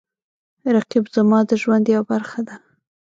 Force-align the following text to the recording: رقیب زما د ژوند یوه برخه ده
رقیب 0.75 1.05
زما 1.15 1.39
د 1.49 1.51
ژوند 1.61 1.85
یوه 1.93 2.05
برخه 2.11 2.39
ده 2.47 2.55